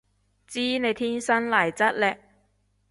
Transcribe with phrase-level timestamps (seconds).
[0.47, 2.17] 知你天生麗質嘞